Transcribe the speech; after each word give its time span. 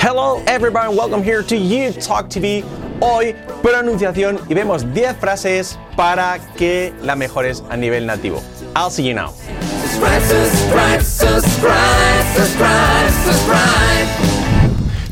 Hello 0.00 0.42
everybody, 0.46 0.96
welcome 0.96 1.22
here 1.22 1.42
to 1.42 1.54
You 1.54 1.92
Talk 1.92 2.30
TV. 2.30 2.64
Hoy 3.02 3.36
pronunciación 3.62 4.40
y 4.48 4.54
vemos 4.54 4.82
10 4.94 5.18
frases 5.18 5.78
para 5.94 6.40
que 6.56 6.94
la 7.02 7.14
mejores 7.14 7.62
a 7.68 7.76
nivel 7.76 8.06
nativo. 8.06 8.42
I'll 8.74 8.88
see 8.88 9.06
you 9.06 9.12
now. 9.12 9.34
Subscribe, 9.60 10.22
subscribe, 10.22 11.02
subscribe. 13.26 14.29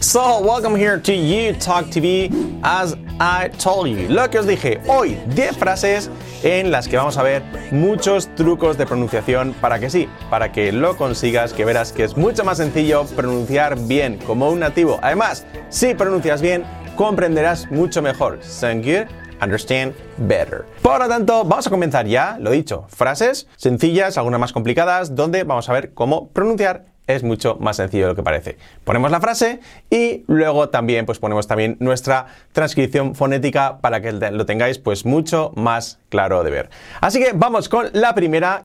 So, 0.09 0.41
welcome 0.41 0.75
here 0.75 0.99
to 0.99 1.13
You 1.13 1.53
Talk 1.53 1.91
TV. 1.91 2.31
As 2.63 2.97
I 3.21 3.51
told 3.59 3.89
you, 3.91 4.09
lo 4.09 4.31
que 4.31 4.39
os 4.39 4.47
dije, 4.47 4.81
hoy 4.89 5.19
10 5.35 5.59
frases 5.59 6.09
en 6.43 6.71
las 6.71 6.89
que 6.89 6.97
vamos 6.97 7.19
a 7.19 7.23
ver 7.23 7.43
muchos 7.73 8.35
trucos 8.35 8.79
de 8.79 8.87
pronunciación 8.87 9.53
para 9.61 9.79
que 9.79 9.91
sí, 9.91 10.09
para 10.31 10.51
que 10.51 10.73
lo 10.73 10.97
consigas, 10.97 11.53
que 11.53 11.67
verás 11.67 11.93
que 11.93 12.05
es 12.05 12.17
mucho 12.17 12.43
más 12.43 12.57
sencillo 12.57 13.05
pronunciar 13.05 13.79
bien 13.81 14.17
como 14.27 14.49
un 14.49 14.61
nativo. 14.61 14.99
Además, 15.03 15.45
si 15.69 15.95
pronuncias 15.95 16.41
bien, 16.41 16.65
comprenderás 16.97 17.71
mucho 17.71 18.01
mejor. 18.01 18.39
You. 18.63 19.05
Understand 19.43 19.95
better. 20.27 20.65
Por 20.81 21.01
lo 21.01 21.09
tanto, 21.09 21.45
vamos 21.45 21.67
a 21.67 21.71
comenzar 21.71 22.07
ya, 22.07 22.39
lo 22.41 22.51
dicho, 22.51 22.87
frases 22.89 23.47
sencillas, 23.57 24.17
algunas 24.17 24.41
más 24.41 24.55
complicadas, 24.55 25.15
donde 25.15 25.45
vamos 25.45 25.69
a 25.69 25.75
ver 25.75 25.93
cómo 25.93 26.31
pronunciar 26.31 26.98
es 27.09 27.25
mucho 27.25 27.57
más 27.59 27.77
sencillo 27.77 28.05
de 28.05 28.11
lo 28.11 28.17
que 28.17 28.23
parece. 28.23 28.57
Ponemos 28.85 29.11
la 29.11 29.21
frase 29.21 29.61
y 29.91 30.25
luego 30.29 30.69
también 30.69 31.07
pues 31.07 31.19
ponemos 31.19 31.49
también 31.49 31.77
nuestra 31.81 32.27
transcripción 32.53 33.17
fonética 33.17 33.79
para 33.81 34.01
que 34.01 34.13
lo 34.13 34.47
tengáis 34.47 34.79
pues 34.79 35.05
mucho 35.05 35.53
más 35.57 35.99
claro 36.11 36.45
de 36.45 36.51
ver. 36.51 36.71
Así 37.01 37.19
que 37.19 37.33
vamos 37.35 37.69
con 37.69 37.89
la 37.93 38.15
primera 38.15 38.63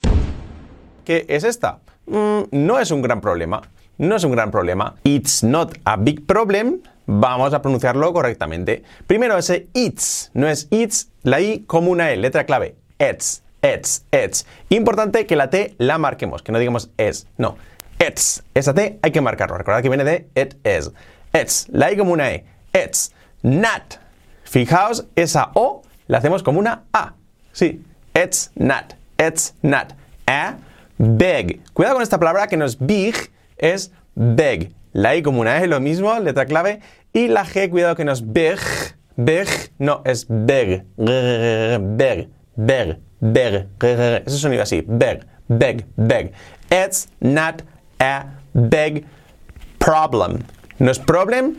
que 1.05 1.25
es 1.27 1.43
esta. 1.43 1.79
Mm, 2.05 2.41
no 2.51 2.79
es 2.79 2.91
un 2.91 3.01
gran 3.01 3.21
problema. 3.21 3.61
No 3.97 4.15
es 4.15 4.23
un 4.23 4.31
gran 4.31 4.51
problema. 4.51 4.95
It's 5.03 5.43
not 5.43 5.77
a 5.85 5.97
big 5.97 6.25
problem. 6.25 6.81
Vamos 7.05 7.53
a 7.53 7.61
pronunciarlo 7.61 8.11
correctamente. 8.13 8.83
Primero 9.07 9.37
ese 9.37 9.67
it's, 9.73 10.31
no 10.33 10.47
es 10.47 10.67
it's, 10.71 11.09
la 11.23 11.41
i 11.41 11.63
como 11.67 11.91
una 11.91 12.11
e, 12.11 12.17
letra 12.17 12.45
clave. 12.45 12.75
It's, 12.97 13.43
it's, 13.61 14.05
it's. 14.11 14.45
Importante 14.69 15.25
que 15.25 15.35
la 15.35 15.49
t 15.49 15.75
la 15.77 15.97
marquemos, 15.97 16.41
que 16.41 16.51
no 16.51 16.59
digamos 16.59 16.89
es, 16.97 17.27
no. 17.37 17.57
It's. 18.05 18.43
Esa 18.53 18.73
T 18.73 18.99
hay 19.01 19.11
que 19.11 19.21
marcarlo. 19.21 19.57
Recordad 19.57 19.81
que 19.81 19.89
viene 19.89 20.03
de 20.03 20.27
it 20.35 20.55
is. 20.65 20.91
It's. 21.33 21.67
La 21.69 21.91
I 21.91 21.97
como 21.97 22.13
una 22.13 22.31
E. 22.31 22.45
It's. 22.73 23.13
Not. 23.43 23.99
Fijaos, 24.43 25.07
esa 25.15 25.51
O 25.53 25.83
la 26.07 26.17
hacemos 26.17 26.43
como 26.43 26.59
una 26.59 26.83
A. 26.93 27.13
Sí. 27.53 27.81
It's 28.13 28.51
not. 28.55 28.95
It's 29.17 29.55
not. 29.61 29.93
A. 30.27 30.57
Beg. 30.97 31.61
Cuidado 31.73 31.95
con 31.95 32.03
esta 32.03 32.19
palabra 32.19 32.47
que 32.47 32.57
no 32.57 32.65
es 32.65 32.77
big, 32.77 33.15
es 33.57 33.91
beg. 34.15 34.71
La 34.91 35.15
I 35.15 35.23
como 35.23 35.41
una 35.41 35.61
E, 35.61 35.67
lo 35.67 35.79
mismo, 35.79 36.17
letra 36.19 36.45
clave. 36.45 36.81
Y 37.13 37.27
la 37.27 37.45
G, 37.45 37.69
cuidado 37.69 37.95
que 37.95 38.05
no 38.05 38.11
es 38.11 38.33
big. 38.33 38.59
Big, 39.15 39.47
no, 39.79 40.01
es 40.05 40.25
beg. 40.27 40.85
Beg. 40.97 42.29
Beg. 42.55 42.99
Beg. 43.19 43.67
Ese 44.25 44.37
sonido 44.37 44.63
así. 44.63 44.83
Beg. 44.85 45.25
Beg. 45.47 45.85
Beg. 45.95 46.33
It's 46.69 47.07
not 47.19 47.63
a 48.03 48.39
big 48.53 49.05
problem. 49.79 50.39
No 50.79 50.91
es 50.91 50.99
problem, 50.99 51.57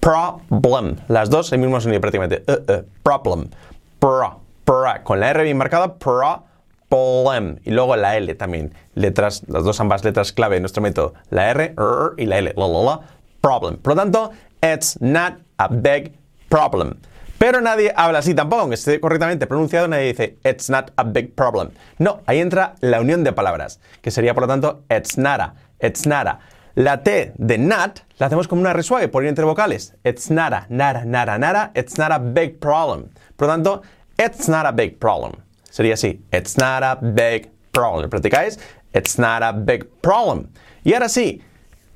problem. 0.00 0.96
Las 1.08 1.30
dos 1.30 1.52
el 1.52 1.58
mismo 1.58 1.80
sonido 1.80 2.00
prácticamente. 2.00 2.44
Uh, 2.46 2.72
uh, 2.72 2.84
problem. 3.02 3.50
Pro, 3.98 4.40
pro. 4.64 4.92
Con 5.02 5.20
la 5.20 5.30
R 5.30 5.42
bien 5.44 5.56
marcada, 5.56 5.96
problem. 5.96 7.58
Y 7.64 7.70
luego 7.70 7.96
la 7.96 8.16
L 8.16 8.34
también. 8.34 8.74
Letras, 8.94 9.42
las 9.48 9.64
dos 9.64 9.80
ambas 9.80 10.04
letras 10.04 10.32
clave 10.32 10.56
en 10.56 10.62
nuestro 10.62 10.82
método. 10.82 11.14
La 11.30 11.50
R 11.50 11.74
y 12.16 12.26
la 12.26 12.38
L. 12.38 12.54
La, 12.56 12.66
la, 12.68 12.82
la, 12.82 13.00
problem. 13.40 13.76
Por 13.78 13.94
lo 13.94 14.02
tanto, 14.02 14.30
it's 14.62 15.00
not 15.00 15.34
a 15.58 15.68
big 15.68 16.12
problem. 16.48 16.98
Pero 17.38 17.60
nadie 17.60 17.92
habla 17.94 18.20
así 18.20 18.34
tampoco, 18.34 18.62
aunque 18.62 18.76
esté 18.76 18.98
correctamente 18.98 19.46
pronunciado, 19.46 19.88
nadie 19.88 20.06
dice 20.06 20.38
it's 20.42 20.70
not 20.70 20.90
a 20.96 21.04
big 21.04 21.34
problem. 21.34 21.70
No, 21.98 22.22
ahí 22.26 22.40
entra 22.40 22.76
la 22.80 23.00
unión 23.00 23.24
de 23.24 23.32
palabras, 23.32 23.78
que 24.00 24.10
sería 24.10 24.32
por 24.32 24.44
lo 24.44 24.48
tanto 24.48 24.84
it's 24.88 25.18
not 25.18 25.40
a. 25.40 25.54
It's 25.80 26.06
nada. 26.06 26.38
La 26.76 26.96
T 26.96 27.32
de 27.38 27.58
not 27.58 28.00
la 28.18 28.26
hacemos 28.26 28.48
como 28.48 28.60
una 28.60 28.70
R 28.70 28.82
suave 28.82 29.08
por 29.08 29.22
ir 29.22 29.28
entre 29.28 29.44
vocales. 29.44 29.94
It's 30.04 30.30
nada, 30.30 30.66
nada, 30.68 31.04
nada, 31.04 31.38
nada. 31.38 31.70
It's 31.74 31.96
not 31.98 32.12
a 32.12 32.18
big 32.18 32.60
problem. 32.60 33.10
Por 33.36 33.48
lo 33.48 33.54
tanto, 33.54 33.82
it's 34.18 34.48
not 34.48 34.66
a 34.66 34.72
big 34.72 34.98
problem. 34.98 35.32
Sería 35.70 35.94
así. 35.94 36.20
It's 36.32 36.56
not 36.56 36.82
a 36.82 36.96
big 36.96 37.50
problem. 37.72 38.10
¿Practicáis? 38.10 38.58
It's 38.94 39.18
not 39.18 39.42
a 39.42 39.52
big 39.52 39.86
problem. 40.02 40.48
Y 40.84 40.92
ahora 40.92 41.08
sí, 41.08 41.42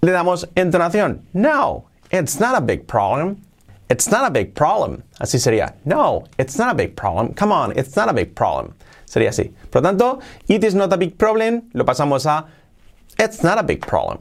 le 0.02 0.12
damos 0.12 0.46
entonación. 0.54 1.22
No, 1.32 1.84
it's 2.10 2.40
not 2.40 2.54
a 2.54 2.60
big 2.60 2.86
problem. 2.86 3.42
It's 3.88 4.10
not 4.10 4.24
a 4.24 4.30
big 4.30 4.54
problem. 4.54 5.02
Así 5.18 5.38
sería. 5.38 5.74
No, 5.84 6.24
it's 6.38 6.58
not 6.58 6.70
a 6.70 6.74
big 6.74 6.94
problem. 6.94 7.34
Come 7.34 7.52
on, 7.52 7.72
it's 7.76 7.96
not 7.96 8.08
a 8.08 8.12
big 8.12 8.34
problem. 8.34 8.74
Sería 9.04 9.30
así. 9.30 9.52
Por 9.70 9.82
lo 9.82 9.88
tanto, 9.88 10.20
it 10.46 10.62
is 10.62 10.74
not 10.74 10.92
a 10.92 10.96
big 10.96 11.18
problem. 11.18 11.70
Lo 11.74 11.84
pasamos 11.84 12.26
a 12.26 12.46
It's 13.22 13.42
not 13.42 13.58
a 13.58 13.62
big 13.62 13.84
problem. 13.84 14.20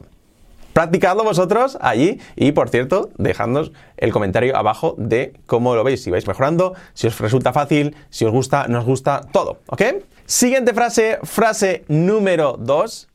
Practicadlo 0.74 1.24
vosotros 1.24 1.78
allí 1.80 2.20
y, 2.36 2.52
por 2.52 2.68
cierto, 2.68 3.08
dejadnos 3.16 3.72
el 3.96 4.12
comentario 4.12 4.54
abajo 4.54 4.94
de 4.98 5.32
cómo 5.46 5.74
lo 5.74 5.82
veis, 5.82 6.02
si 6.02 6.10
vais 6.10 6.28
mejorando, 6.28 6.74
si 6.92 7.06
os 7.06 7.18
resulta 7.18 7.54
fácil, 7.54 7.96
si 8.10 8.26
os 8.26 8.30
gusta, 8.30 8.68
nos 8.68 8.84
gusta, 8.84 9.22
todo, 9.32 9.60
¿ok? 9.68 9.82
Siguiente 10.26 10.74
frase, 10.74 11.18
frase 11.22 11.84
número 11.88 12.56
2, 12.58 13.08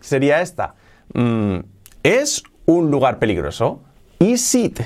sería 0.00 0.42
esta. 0.42 0.74
Mm, 1.14 1.60
¿Es 2.02 2.42
un 2.66 2.90
lugar 2.90 3.18
peligroso? 3.18 3.80
Is 4.18 4.54
it? 4.54 4.80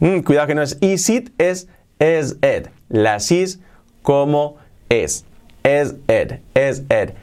Mm, 0.00 0.20
cuidado 0.20 0.48
que 0.48 0.54
no 0.54 0.62
es 0.62 0.76
is 0.82 1.08
it, 1.08 1.30
es 1.38 1.66
is 1.98 2.36
it. 2.42 2.68
La 2.90 3.20
sis 3.20 3.58
como 4.02 4.58
es. 4.90 5.24
Es 5.62 5.94
it, 6.08 6.40
es 6.54 6.80
it. 6.80 7.14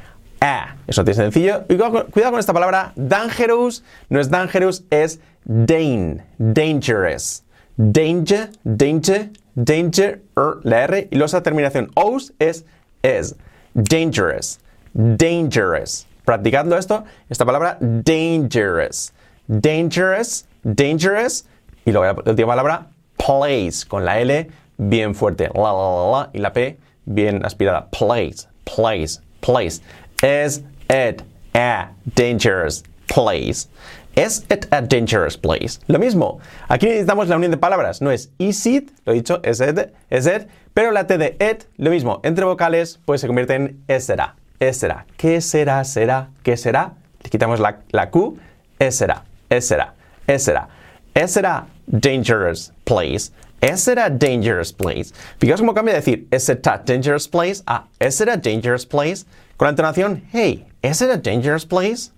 A. 0.41 0.75
Eso 0.87 1.03
tiene 1.05 1.15
sencillo. 1.15 1.65
Cuidado 1.67 2.31
con 2.31 2.39
esta 2.39 2.51
palabra 2.51 2.93
dangerous. 2.95 3.83
No 4.09 4.19
es 4.19 4.29
dangerous, 4.29 4.83
es 4.89 5.19
dain. 5.45 6.21
Dangerous. 6.39 7.43
Danger, 7.77 8.49
danger, 8.63 9.29
danger, 9.55 10.21
er, 10.35 10.59
la 10.63 10.83
R. 10.83 11.07
Y 11.09 11.15
luego 11.15 11.25
esa 11.25 11.41
terminación 11.41 11.91
os 11.95 12.33
es 12.39 12.65
es. 13.01 13.35
Dangerous. 13.73 14.59
Dangerous. 14.93 16.07
Practicando 16.25 16.77
esto, 16.77 17.05
esta 17.29 17.45
palabra 17.45 17.77
dangerous. 17.79 19.13
Dangerous, 19.47 20.45
dangerous. 20.63 21.45
Y 21.85 21.91
luego 21.91 22.05
la 22.23 22.31
última 22.31 22.47
palabra 22.49 22.87
place. 23.17 23.85
Con 23.87 24.05
la 24.05 24.19
L 24.19 24.49
bien 24.77 25.15
fuerte. 25.15 25.49
La, 25.53 25.71
la, 25.71 25.71
la, 25.71 26.11
la. 26.11 26.29
Y 26.33 26.39
la 26.39 26.51
P 26.51 26.77
bien 27.05 27.45
aspirada. 27.45 27.87
Place, 27.89 28.47
place, 28.65 29.21
place. 29.39 29.81
Is 30.21 30.61
it 30.89 31.23
a 31.55 31.87
dangerous 32.15 32.83
place? 33.07 33.67
Is 34.15 34.45
it 34.49 34.67
a 34.71 34.81
dangerous 34.81 35.37
place? 35.37 35.79
Lo 35.87 35.97
mismo. 35.97 36.39
Aquí 36.69 36.85
necesitamos 36.87 37.27
la 37.27 37.37
unión 37.37 37.51
de 37.51 37.57
palabras. 37.57 38.01
No 38.01 38.11
es 38.11 38.29
is 38.37 38.65
it, 38.65 38.91
lo 39.05 39.13
he 39.13 39.21
dicho, 39.21 39.41
is 39.43 39.61
it, 39.61 39.93
is 40.09 40.27
it, 40.27 40.47
pero 40.75 40.91
la 40.91 41.03
T 41.03 41.17
de 41.17 41.35
it, 41.39 41.65
lo 41.77 41.89
mismo. 41.91 42.19
Entre 42.23 42.45
vocales, 42.45 42.99
pues 43.05 43.21
se 43.21 43.27
convierte 43.27 43.55
en 43.55 43.83
es 43.87 44.05
será. 44.05 44.35
Es 44.59 44.77
será. 44.77 45.05
¿Qué 45.17 45.41
será? 45.41 45.83
¿Será? 45.83 46.29
¿Qué 46.43 46.55
será? 46.55 46.93
Le 47.23 47.29
quitamos 47.29 47.59
la, 47.59 47.79
la 47.91 48.11
Q. 48.11 48.37
Es 48.77 48.97
será. 48.97 49.23
Es 49.49 49.67
será. 49.67 49.95
Es 50.27 50.43
será. 50.43 50.67
Es 51.15 51.31
será 51.31 51.67
dangerous 51.87 52.71
place. 52.85 53.31
Is 53.61 53.87
it 53.87 53.99
a 53.99 54.09
dangerous 54.09 54.71
place? 54.71 55.13
Fijaos 55.39 55.59
cómo 55.59 55.75
cambia 55.75 55.93
de 55.93 56.01
decir, 56.01 56.27
is 56.31 56.49
it 56.49 56.65
a 56.65 56.81
dangerous 56.83 57.27
place? 57.27 57.61
a 57.67 57.83
is 57.99 58.19
it 58.19 58.27
a 58.27 58.35
dangerous 58.35 58.85
place? 58.85 59.25
Con 59.61 59.67
la 59.67 59.73
entonación, 59.73 60.23
hey, 60.33 60.65
is 60.81 61.03
it 61.03 61.11
a 61.11 61.17
dangerous 61.17 61.67
place? 61.67 62.09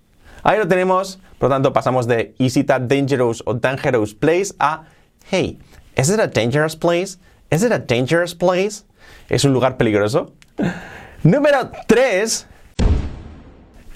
Ahí 0.42 0.56
lo 0.56 0.66
tenemos, 0.66 1.18
por 1.38 1.50
lo 1.50 1.54
tanto 1.54 1.74
pasamos 1.74 2.06
de 2.06 2.34
is 2.38 2.56
it 2.56 2.70
a 2.70 2.78
dangerous 2.78 3.42
o 3.44 3.52
dangerous 3.52 4.14
place 4.14 4.54
a 4.58 4.86
hey, 5.30 5.58
is 5.94 6.08
it 6.08 6.18
a 6.18 6.26
dangerous 6.26 6.74
place? 6.74 7.18
Is 7.50 7.62
it 7.62 7.70
a 7.70 7.78
dangerous 7.78 8.32
place? 8.32 8.84
¿Es 9.28 9.44
un 9.44 9.52
lugar 9.52 9.76
peligroso? 9.76 10.32
Número 11.22 11.70
3. 11.86 12.46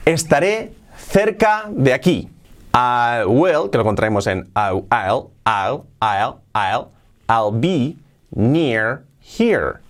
Estaré 0.04 0.72
cerca 0.98 1.70
de 1.70 1.94
aquí. 1.94 2.28
I 2.74 3.24
will, 3.24 3.70
que 3.70 3.78
lo 3.78 3.84
contraemos 3.84 4.26
en 4.26 4.46
I'll, 4.54 4.86
I'll, 4.92 5.30
I'll, 5.46 5.86
I'll, 6.02 6.42
I'll 6.54 6.90
I'll 7.30 7.50
be 7.50 7.96
near 8.36 9.06
here. 9.20 9.80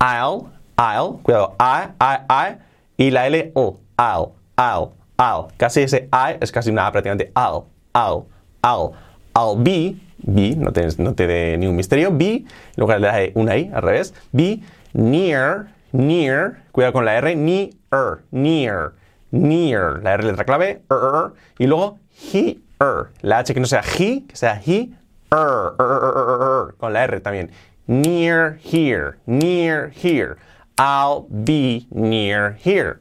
I'll, 0.00 0.52
I'll, 0.78 1.14
cuidado, 1.24 1.56
I, 1.58 1.88
I, 2.00 2.20
I, 2.30 2.56
y 2.96 3.10
la 3.10 3.26
L, 3.26 3.52
O, 3.54 3.80
I'll, 3.98 4.32
I'll, 4.56 4.92
I'll. 5.18 5.48
Casi 5.56 5.82
ese 5.82 6.08
I 6.12 6.36
es 6.40 6.52
casi 6.52 6.70
una 6.70 6.86
A 6.86 6.92
prácticamente. 6.92 7.32
I'll, 7.34 7.66
I'll, 7.94 8.26
I'll. 8.62 8.94
I'll 9.34 9.56
be, 9.56 9.96
be, 10.18 10.54
no 10.56 10.72
te, 10.72 10.86
no 10.98 11.14
te 11.14 11.26
dé 11.26 11.56
ningún 11.56 11.76
misterio, 11.76 12.10
be, 12.10 12.34
en 12.34 12.46
lugar 12.76 13.00
de 13.00 13.06
la 13.06 13.40
una 13.40 13.56
I, 13.56 13.70
al 13.72 13.82
revés, 13.82 14.12
be 14.30 14.60
near, 14.92 15.68
near, 15.92 16.64
cuidado 16.70 16.92
con 16.92 17.04
la 17.04 17.16
R, 17.16 17.34
near, 17.34 18.22
near, 18.30 18.92
near, 19.30 20.02
la 20.02 20.12
R 20.14 20.24
letra 20.24 20.44
clave, 20.44 20.68
er, 20.68 20.82
er, 20.90 21.14
er 21.14 21.32
y 21.58 21.66
luego 21.66 21.98
here, 22.10 22.58
er. 22.78 23.10
La 23.22 23.38
H 23.38 23.54
que 23.54 23.60
no 23.60 23.66
sea 23.66 23.82
he, 23.82 24.24
que 24.26 24.36
sea 24.36 24.60
he, 24.64 24.90
er, 25.30 25.38
er, 25.38 25.86
er, 25.86 26.02
er, 26.02 26.24
er, 26.28 26.68
er, 26.68 26.74
con 26.76 26.92
la 26.92 27.04
R 27.04 27.20
también. 27.20 27.50
Near 27.86 28.58
here, 28.62 29.18
near 29.26 29.90
here. 29.90 30.36
I'll 30.82 31.28
be 31.30 31.86
near 31.92 32.58
here. 32.64 32.98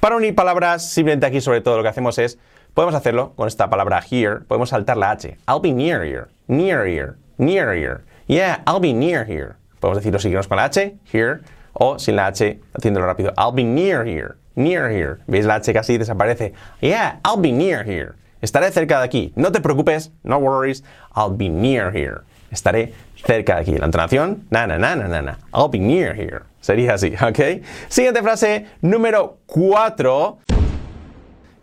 Para 0.00 0.16
unir 0.16 0.34
palabras, 0.34 0.90
simplemente 0.90 1.26
aquí 1.26 1.40
sobre 1.40 1.60
todo 1.60 1.76
lo 1.76 1.84
que 1.84 1.88
hacemos 1.88 2.18
es, 2.18 2.38
podemos 2.74 2.96
hacerlo 2.96 3.34
con 3.36 3.46
esta 3.46 3.70
palabra 3.70 4.02
here, 4.02 4.40
podemos 4.40 4.70
saltar 4.70 4.96
la 4.96 5.12
H. 5.12 5.36
I'll 5.46 5.60
be 5.60 5.72
near 5.72 6.02
here, 6.02 6.28
near 6.48 6.84
here, 6.84 7.18
near 7.38 7.72
here. 7.72 8.02
Yeah, 8.26 8.64
I'll 8.66 8.80
be 8.80 8.92
near 8.92 9.24
here. 9.24 9.54
Podemos 9.78 10.02
decirlo 10.02 10.18
si 10.18 10.32
con 10.48 10.56
la 10.56 10.64
H, 10.64 10.98
here, 11.04 11.42
o 11.74 12.00
sin 12.00 12.16
la 12.16 12.26
H, 12.26 12.58
haciéndolo 12.74 13.06
rápido. 13.06 13.32
I'll 13.38 13.52
be 13.52 13.62
near 13.62 14.04
here, 14.04 14.36
near 14.56 14.90
here. 14.90 15.20
¿Veis 15.28 15.46
la 15.46 15.60
H 15.60 15.72
casi 15.72 15.98
desaparece? 15.98 16.52
Yeah, 16.80 17.20
I'll 17.24 17.40
be 17.40 17.52
near 17.52 17.84
here. 17.84 18.16
Estaré 18.42 18.72
cerca 18.72 18.98
de 18.98 19.04
aquí. 19.04 19.32
No 19.36 19.52
te 19.52 19.60
preocupes, 19.60 20.10
no 20.24 20.38
worries, 20.38 20.82
I'll 21.14 21.30
be 21.30 21.48
near 21.48 21.92
here. 21.92 22.24
Estaré 22.50 22.92
cerca 23.24 23.54
de 23.54 23.60
aquí. 23.60 23.78
La 23.78 23.86
entonación, 23.86 24.46
na, 24.50 24.66
na, 24.66 24.78
na, 24.78 24.96
na, 24.96 25.06
na, 25.06 25.20
na. 25.20 25.36
I'll 25.54 25.68
be 25.68 25.78
near 25.78 26.12
here. 26.12 26.49
Sería 26.60 26.94
así, 26.94 27.14
¿ok? 27.20 27.64
Siguiente 27.88 28.22
frase, 28.22 28.66
número 28.82 29.38
4, 29.46 30.38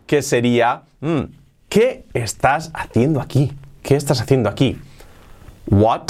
que 0.06 0.22
sería, 0.22 0.82
mm, 1.00 1.20
¿qué 1.68 2.06
estás 2.14 2.70
haciendo 2.74 3.20
aquí? 3.20 3.52
¿Qué 3.82 3.94
estás 3.94 4.20
haciendo 4.20 4.48
aquí? 4.48 4.78
What? 5.66 6.08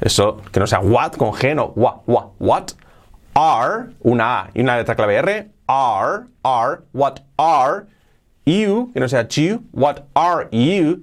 Eso, 0.00 0.40
que 0.52 0.60
no 0.60 0.66
sea 0.66 0.80
what 0.80 1.12
con 1.12 1.32
G, 1.32 1.54
what, 1.74 2.02
what, 2.06 2.26
what? 2.38 2.68
Are, 3.34 3.90
una 4.00 4.42
A 4.42 4.50
y 4.54 4.60
una 4.60 4.76
letra 4.76 4.94
clave 4.94 5.16
R, 5.16 5.50
are, 5.66 6.26
are, 6.42 6.82
what 6.92 7.20
are 7.36 7.86
you, 8.46 8.90
que 8.92 9.00
no 9.00 9.08
sea 9.08 9.26
you, 9.28 9.64
what 9.72 10.02
are 10.14 10.48
you 10.52 11.02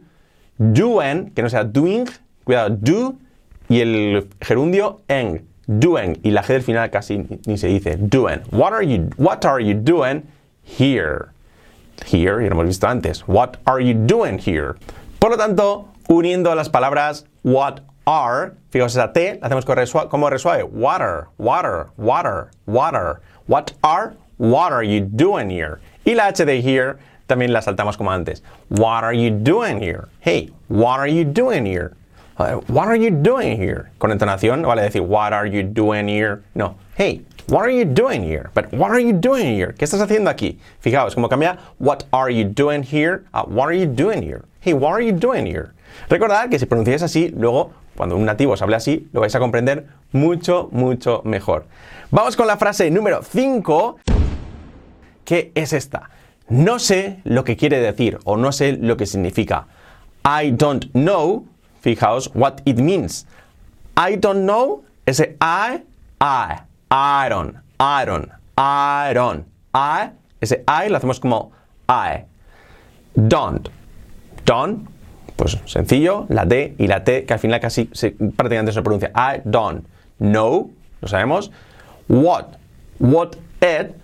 doing, 0.58 1.32
que 1.34 1.42
no 1.42 1.50
sea 1.50 1.64
doing, 1.64 2.06
cuidado, 2.46 2.70
do, 2.80 3.16
y 3.68 3.82
el 3.82 4.30
gerundio 4.40 5.02
en, 5.08 5.48
doing, 5.80 6.20
y 6.24 6.32
la 6.32 6.42
G 6.44 6.54
del 6.54 6.64
final 6.64 6.90
casi 6.90 7.26
ni, 7.46 7.58
se 7.58 7.68
dice, 7.68 7.98
doing. 7.98 8.42
What 8.52 8.74
are 8.74 8.84
you, 8.84 9.10
what 9.18 9.46
are 9.46 9.60
you 9.60 9.74
doing 9.74 10.28
here? 10.64 11.30
Here, 12.06 12.42
ya 12.42 12.50
lo 12.50 12.56
hemos 12.56 12.66
visto 12.66 12.88
antes. 12.88 13.28
What 13.28 13.58
are 13.66 13.80
you 13.80 13.94
doing 13.94 14.40
here? 14.40 14.76
Por 15.20 15.30
lo 15.30 15.38
tanto, 15.38 15.88
uniendo 16.10 16.56
las 16.56 16.70
palabras 16.70 17.26
what 17.44 17.82
are, 18.06 18.56
fijaos 18.72 18.96
esa 18.96 19.14
T, 19.14 19.40
la 19.40 19.48
hacemos 19.48 19.66
como 20.10 20.30
resuave. 20.30 20.64
Water, 20.64 21.28
water, 21.38 21.88
water, 21.98 22.50
water. 22.66 23.22
What 23.48 23.74
are, 23.84 24.16
what 24.38 24.72
are 24.72 24.84
you 24.84 25.02
doing 25.02 25.50
here? 25.50 25.80
Y 26.06 26.14
la 26.14 26.28
H 26.28 26.46
de 26.46 26.62
here 26.62 26.98
también 27.28 27.54
la 27.54 27.62
saltamos 27.62 27.98
como 27.98 28.12
antes. 28.12 28.42
What 28.70 29.04
are 29.04 29.14
you 29.14 29.30
doing 29.30 29.80
here? 29.80 30.10
Hey, 30.20 30.50
what 30.68 31.00
are 31.00 31.08
you 31.08 31.24
doing 31.24 31.66
here? 31.66 31.96
What 32.38 32.88
are 32.88 32.96
you 32.96 33.12
doing 33.12 33.58
here? 33.58 33.92
Con 34.00 34.12
entonación, 34.12 34.64
vale 34.64 34.82
decir 34.82 35.02
what 35.02 35.34
are 35.34 35.48
you 35.48 35.64
doing 35.64 36.08
here? 36.08 36.42
No. 36.56 36.76
Hey, 36.96 37.22
what 37.48 37.62
are 37.62 37.70
you 37.70 37.86
doing 37.86 38.24
here? 38.24 38.50
But 38.54 38.72
what 38.74 38.92
are 38.92 39.00
you 39.00 39.14
doing 39.14 39.56
here? 39.56 39.74
¿Qué 39.74 39.86
estás 39.86 40.02
haciendo 40.02 40.30
aquí? 40.30 40.58
Fijaos 40.80 41.14
cómo 41.14 41.30
cambia 41.30 41.58
what 41.78 42.06
are 42.12 42.32
you 42.32 42.46
doing 42.46 42.84
here 42.84 43.24
a 43.34 43.44
what 43.44 43.68
are 43.68 43.78
you 43.78 43.86
doing 43.86 44.24
here? 44.24 44.46
Hey, 44.62 44.74
what 44.74 44.94
are 44.94 45.02
you 45.02 45.12
doing 45.12 45.46
here? 45.46 45.74
Recordad 46.10 46.50
que 46.50 46.58
si 46.58 46.66
pronunciáis 46.66 47.04
así, 47.04 47.30
luego 47.36 47.74
cuando 47.96 48.16
un 48.16 48.26
nativo 48.26 48.54
os 48.54 48.62
hable 48.62 48.76
así, 48.76 49.08
lo 49.12 49.22
vais 49.22 49.36
a 49.36 49.40
comprender 49.40 49.86
mucho, 50.12 50.70
mucho 50.72 51.22
mejor. 51.26 51.66
Vamos 52.10 52.36
con 52.36 52.48
la 52.48 52.58
frase 52.58 52.90
número 52.90 53.22
5, 53.22 54.00
que 55.26 55.52
es 55.54 55.74
esta. 55.74 56.10
No 56.50 56.80
sé 56.80 57.20
lo 57.24 57.44
que 57.44 57.56
quiere 57.56 57.80
decir 57.80 58.20
o 58.24 58.38
no 58.38 58.52
sé 58.52 58.74
lo 58.74 58.98
que 58.98 59.06
significa. 59.06 59.68
I 60.24 60.52
don't 60.52 60.86
know, 60.94 61.46
fijaos, 61.82 62.30
what 62.34 62.62
it 62.66 62.78
means. 62.78 63.26
I 63.98 64.16
don't 64.16 64.46
know, 64.46 64.84
ese 65.06 65.36
I, 65.42 65.84
I, 66.20 66.62
I 66.90 67.30
don't, 67.30 67.56
I 67.80 68.06
don't, 68.06 68.30
I 68.58 69.14
don't, 69.14 69.46
I, 69.74 70.12
ese 70.40 70.64
I 70.68 70.90
lo 70.90 70.98
hacemos 70.98 71.20
como 71.20 71.52
I. 71.90 72.26
Don't, 73.14 73.70
don't, 74.46 74.88
pues 75.36 75.58
sencillo, 75.66 76.26
la 76.30 76.46
D 76.46 76.76
y 76.78 76.88
la 76.88 77.04
T 77.04 77.26
que 77.26 77.34
al 77.34 77.40
final 77.40 77.60
casi 77.60 77.90
se, 77.92 78.12
prácticamente 78.12 78.72
se 78.72 78.82
pronuncia. 78.82 79.12
I 79.16 79.42
don't 79.44 79.86
know, 80.20 80.72
lo 81.02 81.08
sabemos. 81.08 81.52
What, 82.08 82.58
what 83.00 83.36
it, 83.62 83.96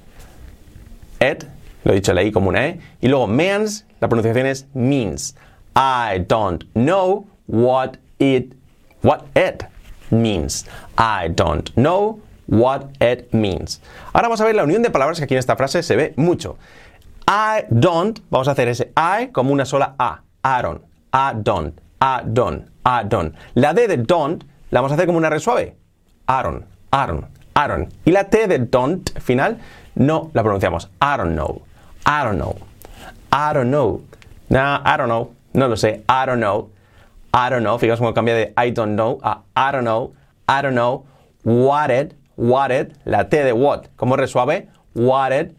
it, 1.21 1.45
lo 1.83 1.94
he 1.94 1.95
dicho 1.95 2.13
la 2.13 2.23
I 2.23 2.31
como 2.31 2.50
una 2.50 2.68
E. 2.68 2.80
Y 3.01 3.07
luego 3.07 3.27
means, 3.27 3.85
la 4.00 4.09
pronunciación 4.09 4.47
es 4.47 4.68
means. 4.73 5.35
I 5.75 6.19
don't 6.27 6.63
know 6.73 7.27
what 7.47 7.97
it, 8.19 8.53
what 9.01 9.25
it 9.35 9.63
means. 10.11 10.65
I 10.97 11.29
don't 11.29 11.69
know 11.75 12.21
what 12.47 12.89
it 13.01 13.33
means. 13.33 13.81
Ahora 14.13 14.29
vamos 14.29 14.41
a 14.41 14.45
ver 14.45 14.55
la 14.55 14.63
unión 14.63 14.81
de 14.81 14.89
palabras 14.89 15.17
que 15.17 15.25
aquí 15.25 15.33
en 15.33 15.39
esta 15.39 15.55
frase 15.55 15.83
se 15.83 15.95
ve 15.95 16.13
mucho. 16.15 16.57
I 17.27 17.65
don't, 17.69 18.19
vamos 18.29 18.47
a 18.47 18.51
hacer 18.51 18.69
ese 18.69 18.94
I 18.95 19.31
como 19.31 19.51
una 19.51 19.65
sola 19.65 19.95
A. 19.99 20.21
Don't, 20.61 20.81
I 21.13 21.33
don't, 21.35 21.77
I 22.01 22.21
don't, 22.23 22.69
I 22.85 23.03
don't. 23.03 23.35
La 23.55 23.73
D 23.73 23.88
de 23.88 23.97
don't 23.97 24.45
la 24.71 24.79
vamos 24.79 24.91
a 24.91 24.95
hacer 24.95 25.07
como 25.07 25.17
una 25.17 25.27
R 25.27 25.39
suave. 25.39 25.75
Don't, 26.27 26.63
I 26.91 27.67
don't. 27.67 27.94
Y 28.05 28.11
la 28.11 28.29
T 28.29 28.47
de 28.47 28.59
don't 28.59 29.09
final 29.19 29.57
no 29.95 30.31
la 30.33 30.44
pronunciamos. 30.44 30.89
I 31.01 31.17
don't 31.17 31.33
know, 31.35 31.63
I 32.05 32.23
don't 32.23 32.38
know, 32.38 32.55
I 33.31 33.53
don't 33.53 33.71
know. 33.71 34.03
Nah, 34.49 34.81
I 34.85 34.95
don't 34.95 35.09
know, 35.09 35.33
no 35.53 35.67
lo 35.67 35.75
sé. 35.75 36.03
I 36.07 36.25
don't 36.25 36.39
know, 36.39 36.69
I 37.33 37.50
don't 37.50 37.63
know. 37.63 37.77
Fijaos 37.77 38.00
cómo 38.00 38.13
cambia 38.13 38.35
de 38.35 38.53
I 38.57 38.71
don't 38.71 38.95
know 38.95 39.19
a 39.24 39.41
I 39.56 39.71
don't 39.71 39.83
know, 39.83 40.13
I 40.47 40.62
don't 40.62 40.75
know. 40.75 41.06
What 41.44 41.91
it, 41.91 42.15
what 42.35 42.71
it, 42.71 42.94
la 43.06 43.24
T 43.24 43.38
de 43.38 43.53
what, 43.53 43.89
como 43.95 44.15
R 44.15 44.27
suave. 44.27 44.68
What 44.94 45.31
it 45.31 45.56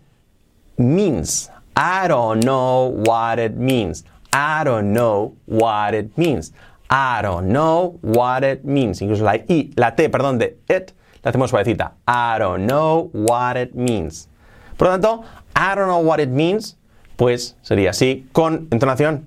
means. 0.76 1.50
I 1.76 2.08
don't 2.08 2.44
know 2.44 2.88
what 3.06 3.38
it 3.38 3.56
means. 3.56 4.04
I 4.32 4.64
don't 4.64 4.92
know 4.92 5.36
what 5.46 5.94
it 5.94 6.16
means. 6.18 6.52
I 6.90 7.22
don't 7.22 7.48
know 7.52 7.98
what 8.02 8.44
it 8.44 8.64
means. 8.64 9.00
Incluso 9.00 9.22
la 9.22 9.34
I, 9.48 9.72
la 9.76 9.90
T, 9.90 10.08
perdón, 10.08 10.38
de 10.38 10.56
it, 10.68 10.92
la 11.22 11.30
hacemos 11.30 11.50
suavecita. 11.50 11.92
I 12.06 12.38
don't 12.38 12.66
know 12.66 13.10
what 13.12 13.56
it 13.56 13.74
means. 13.74 14.28
Por 14.76 14.88
lo 14.88 14.98
tanto, 14.98 15.24
I 15.54 15.74
don't 15.74 15.88
know 15.88 16.00
what 16.00 16.20
it 16.20 16.30
means, 16.30 16.76
pues 17.16 17.56
sería 17.62 17.90
así 17.90 18.26
con 18.32 18.68
entonación. 18.70 19.26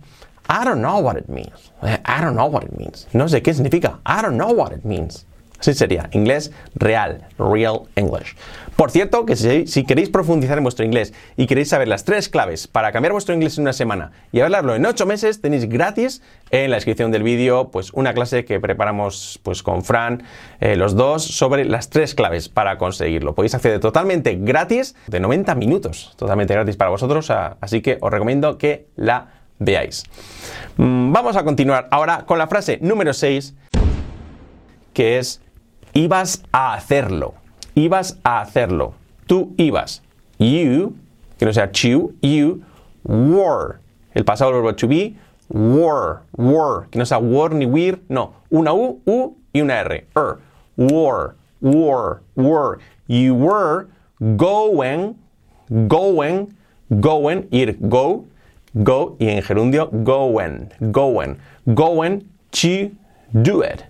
I 0.51 0.65
don't 0.65 0.81
know 0.81 0.99
what 0.99 1.15
it 1.15 1.29
means. 1.29 1.71
I 1.81 2.19
don't 2.19 2.35
know 2.35 2.47
what 2.47 2.63
it 2.65 2.77
means. 2.77 3.07
No 3.13 3.29
sé 3.29 3.41
qué 3.41 3.53
significa. 3.53 3.99
I 4.05 4.21
don't 4.21 4.35
know 4.35 4.51
what 4.51 4.73
it 4.73 4.83
means. 4.83 5.25
Así 5.61 5.75
sería, 5.75 6.09
inglés 6.11 6.51
real, 6.75 7.27
real 7.37 7.83
English. 7.95 8.35
Por 8.75 8.89
cierto, 8.89 9.25
que 9.25 9.35
si, 9.35 9.85
queréis 9.85 10.09
profundizar 10.09 10.57
en 10.57 10.63
vuestro 10.63 10.83
inglés 10.83 11.13
y 11.37 11.45
queréis 11.45 11.69
saber 11.69 11.87
las 11.87 12.03
tres 12.03 12.27
claves 12.27 12.67
para 12.67 12.91
cambiar 12.91 13.13
vuestro 13.13 13.35
inglés 13.35 13.57
en 13.59 13.61
una 13.61 13.73
semana 13.73 14.11
y 14.31 14.41
hablarlo 14.41 14.75
en 14.75 14.85
ocho 14.85 15.05
meses, 15.05 15.39
tenéis 15.39 15.69
gratis 15.69 16.23
en 16.49 16.71
la 16.71 16.77
descripción 16.77 17.11
del 17.11 17.21
vídeo 17.21 17.69
pues 17.69 17.93
una 17.93 18.13
clase 18.13 18.43
que 18.43 18.59
preparamos 18.59 19.39
pues 19.43 19.61
con 19.61 19.83
Fran, 19.83 20.23
eh, 20.59 20.75
los 20.75 20.95
dos, 20.95 21.23
sobre 21.23 21.63
las 21.63 21.91
tres 21.91 22.15
claves 22.15 22.49
para 22.49 22.77
conseguirlo. 22.77 23.35
Podéis 23.35 23.53
acceder 23.53 23.79
totalmente 23.79 24.35
gratis, 24.41 24.95
de 25.07 25.19
90 25.19 25.53
minutos, 25.55 26.13
totalmente 26.17 26.55
gratis 26.55 26.75
para 26.75 26.89
vosotros, 26.89 27.29
así 27.29 27.81
que 27.81 27.99
os 28.01 28.11
recomiendo 28.11 28.57
que 28.57 28.87
la 28.95 29.40
veáis. 29.61 30.03
Mm, 30.77 31.13
vamos 31.13 31.37
a 31.37 31.43
continuar 31.43 31.87
ahora 31.91 32.25
con 32.25 32.37
la 32.37 32.47
frase 32.47 32.79
número 32.81 33.13
6, 33.13 33.53
que 34.93 35.19
es 35.19 35.41
ibas 35.93 36.43
a 36.51 36.73
hacerlo. 36.73 37.35
Ibas 37.75 38.17
a 38.23 38.41
hacerlo. 38.41 38.93
Tú 39.27 39.53
ibas. 39.57 40.01
You, 40.39 40.95
que 41.37 41.45
no 41.45 41.53
sea 41.53 41.71
you, 41.71 42.15
you 42.21 42.63
were. 43.03 43.79
El 44.13 44.25
pasado 44.25 44.51
del 44.51 44.61
verbo 44.61 44.75
to 44.75 44.87
be, 44.87 45.15
were, 45.49 46.19
were. 46.35 46.87
Que 46.89 46.99
no 46.99 47.05
sea 47.05 47.19
were 47.19 47.53
ni 47.53 47.65
were, 47.65 47.99
no. 48.09 48.33
Una 48.49 48.73
U, 48.73 49.01
U 49.05 49.37
y 49.53 49.61
una 49.61 49.79
R. 49.81 50.05
Er. 50.15 50.39
Were, 50.75 51.35
were, 51.61 52.21
were. 52.35 52.79
You 53.07 53.35
were 53.35 53.87
going, 54.35 55.15
going, 55.87 56.55
going, 56.99 57.47
ir, 57.51 57.77
go, 57.87 58.25
go, 58.73 59.15
y 59.19 59.27
en 59.27 59.41
gerundio, 59.41 59.89
going, 60.03 60.69
going, 60.91 61.37
going 61.73 62.27
to 62.51 62.91
do 63.41 63.61
it. 63.61 63.85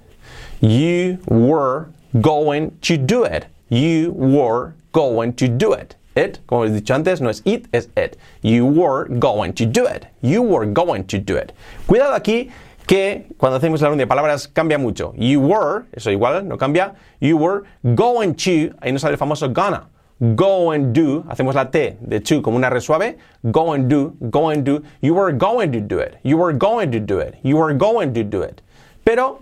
You 0.59 1.17
were 1.27 1.87
going 2.19 2.77
to 2.81 2.97
do 2.97 3.23
it. 3.23 3.45
You 3.69 4.11
were 4.11 4.73
going 4.91 5.33
to 5.33 5.47
do 5.47 5.73
it. 5.73 5.95
It, 6.15 6.39
como 6.45 6.65
he 6.65 6.71
dicho 6.71 6.93
antes, 6.93 7.21
no 7.21 7.29
es 7.29 7.41
it, 7.45 7.67
es 7.73 7.87
it. 7.95 8.17
You 8.41 8.65
were 8.65 9.05
going 9.07 9.53
to 9.53 9.65
do 9.65 9.85
it. 9.85 10.07
You 10.21 10.41
were 10.41 10.65
going 10.65 11.05
to 11.05 11.17
do 11.17 11.37
it. 11.37 11.53
Cuidado 11.87 12.13
aquí 12.13 12.51
que 12.85 13.27
cuando 13.37 13.57
hacemos 13.57 13.81
la 13.81 13.87
unión 13.89 13.99
de 13.99 14.07
palabras 14.07 14.47
cambia 14.47 14.77
mucho. 14.77 15.13
You 15.17 15.39
were, 15.39 15.85
eso 15.93 16.11
igual, 16.11 16.43
no 16.43 16.57
cambia. 16.57 16.95
You 17.21 17.37
were 17.37 17.63
going 17.95 18.35
to, 18.35 18.73
ahí 18.81 18.91
nos 18.91 19.01
sale 19.01 19.13
el 19.13 19.17
famoso 19.17 19.47
gonna. 19.53 19.87
Go 20.21 20.71
and 20.71 20.93
do, 20.93 21.23
hacemos 21.27 21.55
la 21.55 21.71
T 21.71 21.97
de 21.99 22.19
to 22.19 22.41
como 22.41 22.57
una 22.57 22.67
R 22.67 22.79
suave, 22.79 23.17
go 23.43 23.73
and 23.73 23.89
do, 23.89 24.15
go 24.29 24.49
and 24.49 24.63
do, 24.63 24.83
you 25.01 25.13
were 25.13 25.33
going 25.33 25.71
to 25.71 25.79
do 25.81 25.99
it, 25.99 26.17
you 26.23 26.37
were 26.37 26.53
going 26.53 26.91
to 26.91 26.99
do 26.99 27.19
it, 27.19 27.35
you 27.43 27.57
were 27.57 27.73
going 27.73 28.13
to 28.13 28.23
do 28.23 28.43
it. 28.43 28.61
Pero 29.03 29.41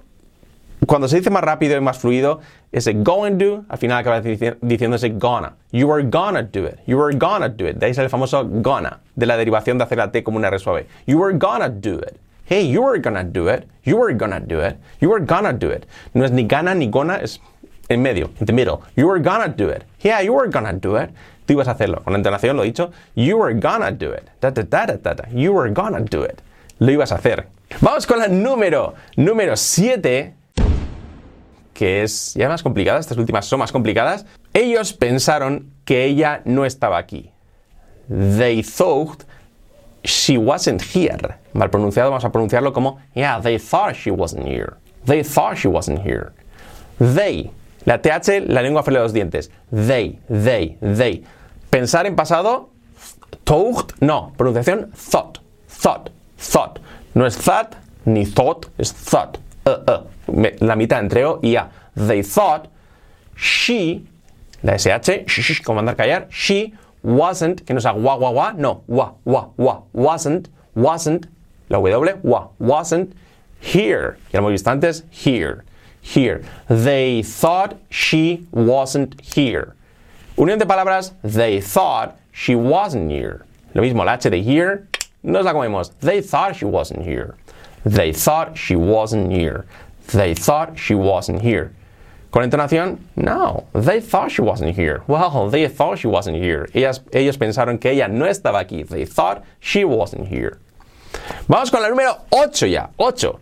cuando 0.87 1.07
se 1.07 1.17
dice 1.17 1.29
más 1.29 1.43
rápido 1.43 1.75
y 1.75 1.81
más 1.81 1.97
fluido, 1.97 2.39
ese 2.71 2.93
go 2.93 3.25
and 3.25 3.37
do 3.39 3.65
al 3.69 3.77
final 3.77 3.97
acaba 3.97 4.21
dici- 4.21 4.55
diciéndose 4.61 5.09
gonna. 5.19 5.53
You 5.71 5.87
were 5.87 6.03
gonna 6.03 6.43
do 6.43 6.65
it. 6.65 6.79
You 6.85 6.97
were 6.97 7.13
gonna 7.13 7.49
do 7.49 7.65
it. 7.65 7.77
De 7.77 7.87
ahí 7.87 7.93
sale 7.93 8.05
el 8.05 8.09
famoso 8.09 8.45
gonna, 8.45 9.01
de 9.15 9.25
la 9.25 9.35
derivación 9.35 9.77
de 9.77 9.83
hacer 9.83 9.97
la 9.97 10.11
T 10.11 10.23
como 10.23 10.37
una 10.37 10.47
R 10.47 10.59
suave. 10.59 10.87
You 11.05 11.19
were 11.19 11.37
gonna 11.37 11.67
do 11.69 11.99
it. 11.99 12.17
Hey, 12.45 12.65
you 12.65 12.81
were 12.81 12.99
gonna 12.99 13.23
do 13.23 13.47
it. 13.49 13.67
You 13.83 13.97
were 13.97 14.13
gonna 14.15 14.39
do 14.39 14.59
it. 14.61 14.77
You 15.01 15.09
were 15.09 15.23
gonna 15.23 15.53
do 15.53 15.69
it. 15.69 15.85
No 16.13 16.23
es 16.23 16.31
ni 16.31 16.45
gana 16.45 16.73
ni 16.73 16.87
gonna, 16.87 17.17
es 17.17 17.39
en 17.89 18.01
medio, 18.01 18.29
in 18.39 18.45
the 18.45 18.53
middle. 18.53 18.81
You 18.95 19.07
were 19.07 19.19
gonna 19.19 19.49
do 19.49 19.69
it. 19.69 19.83
Yeah, 20.01 20.21
you 20.21 20.33
were 20.33 20.49
gonna 20.49 20.73
do 20.73 20.95
it. 20.95 21.09
Tú 21.45 21.53
ibas 21.53 21.67
a 21.67 21.71
hacerlo. 21.71 22.03
Con 22.03 22.13
la 22.13 22.19
entonación 22.19 22.55
lo 22.55 22.63
he 22.63 22.67
dicho. 22.67 22.91
You 23.15 23.37
were 23.37 23.53
gonna 23.53 23.91
do 23.91 24.11
it. 24.13 24.29
Da, 24.39 24.51
da, 24.51 24.63
da. 24.63 25.25
You 25.31 25.53
were 25.53 25.69
gonna 25.71 26.01
do 26.01 26.23
it. 26.23 26.41
Lo 26.79 26.91
ibas 26.91 27.11
a 27.11 27.15
hacer. 27.15 27.47
Vamos 27.81 28.05
con 28.05 28.19
la 28.19 28.27
número, 28.27 28.95
número 29.15 29.55
7 29.55 30.35
que 31.79 32.03
es 32.03 32.33
ya 32.33 32.49
más 32.49 32.61
complicada, 32.61 32.99
estas 32.99 33.17
últimas 33.17 33.45
son 33.45 33.59
más 33.59 33.71
complicadas, 33.71 34.25
ellos 34.53 34.91
pensaron 34.91 35.71
que 35.85 36.03
ella 36.03 36.41
no 36.43 36.65
estaba 36.65 36.97
aquí. 36.97 37.31
They 38.09 38.61
thought 38.61 39.23
she 40.03 40.37
wasn't 40.37 40.81
here. 40.81 41.37
Mal 41.53 41.69
pronunciado, 41.69 42.09
vamos 42.09 42.25
a 42.25 42.33
pronunciarlo 42.33 42.73
como, 42.73 42.99
yeah, 43.15 43.39
they 43.39 43.57
thought 43.57 43.95
she 43.95 44.11
wasn't 44.11 44.45
here. 44.45 44.73
They 45.05 45.23
thought 45.23 45.57
she 45.57 45.69
wasn't 45.69 46.01
here. 46.01 46.33
They, 46.99 47.49
la 47.85 48.01
TH, 48.01 48.47
la 48.47 48.61
lengua 48.61 48.83
de 48.83 48.91
los 48.91 49.13
dientes. 49.13 49.49
They, 49.71 50.19
they, 50.29 50.77
they. 50.81 51.23
Pensar 51.69 52.05
en 52.05 52.15
pasado, 52.15 52.69
thought, 53.45 53.93
no, 54.01 54.33
pronunciación 54.37 54.91
thought, 54.93 55.39
thought, 55.67 56.09
thought. 56.37 56.79
No 57.15 57.25
es 57.25 57.37
that 57.45 57.75
ni 58.05 58.25
thought, 58.25 58.67
es 58.77 58.91
thought. 58.91 59.37
Uh, 59.65 59.83
uh. 59.87 60.03
La 60.61 60.75
mitad 60.75 60.99
entre 60.99 61.25
O 61.25 61.39
y 61.41 61.55
A. 61.55 61.69
They 61.95 62.23
thought 62.23 62.67
she, 63.35 64.05
la 64.63 64.73
SH, 64.77 65.25
sh, 65.27 65.41
sh, 65.41 65.61
como 65.63 65.77
mandar 65.77 65.95
callar, 65.95 66.27
she 66.29 66.73
wasn't, 67.03 67.65
que 67.65 67.73
no 67.73 67.79
sea 67.79 67.93
gua, 67.93 68.17
gua, 68.17 68.31
gua, 68.31 68.53
no, 68.57 68.83
wa, 68.87 69.13
wa, 69.25 69.49
wa, 69.57 69.81
wasn't, 69.93 70.49
wasn't, 70.75 71.27
la 71.69 71.79
W, 71.79 72.19
wa, 72.23 72.49
wasn't 72.59 73.13
here. 73.59 74.17
Ya 74.31 74.39
lo 74.39 74.47
hemos 74.47 74.51
visto 74.51 74.69
antes, 74.69 75.03
here, 75.09 75.63
here. 76.01 76.43
They 76.67 77.23
thought 77.23 77.77
she 77.89 78.47
wasn't 78.51 79.19
here. 79.21 79.75
Unión 80.37 80.57
de 80.57 80.65
palabras, 80.65 81.13
they 81.23 81.59
thought 81.59 82.17
she 82.31 82.55
wasn't 82.55 83.11
here. 83.11 83.45
Lo 83.75 83.83
mismo, 83.83 84.05
la 84.05 84.13
H 84.13 84.29
de 84.29 84.41
here, 84.41 84.87
nos 85.23 85.45
la 85.45 85.53
comemos. 85.53 85.91
They 85.99 86.21
thought 86.21 86.55
she 86.55 86.65
wasn't 86.65 87.03
here. 87.03 87.35
They 87.85 88.13
thought 88.13 88.57
she 88.57 88.75
wasn't 88.75 89.31
here. 89.31 89.65
They 90.07 90.33
thought 90.33 90.77
she 90.77 90.95
wasn't 90.95 91.41
here. 91.41 91.73
Con 92.31 92.43
entonación, 92.43 92.99
no, 93.15 93.65
they 93.73 93.99
thought 93.99 94.31
she 94.31 94.41
wasn't 94.41 94.75
here. 94.75 95.01
Well, 95.07 95.49
they 95.49 95.67
thought 95.67 95.97
she 95.97 96.07
wasn't 96.07 96.37
here. 96.37 96.69
Ellas, 96.73 96.99
ellos 97.11 97.37
pensaron 97.37 97.79
que 97.79 97.91
ella 97.91 98.07
no 98.07 98.25
estaba 98.25 98.63
aquí. 98.63 98.87
They 98.87 99.05
thought 99.05 99.43
she 99.59 99.83
wasn't 99.83 100.27
here. 100.27 100.59
Vamos 101.47 101.71
con 101.71 101.81
la 101.81 101.89
número 101.89 102.21
8 102.31 102.67
ya, 102.67 102.89
8. 102.99 103.39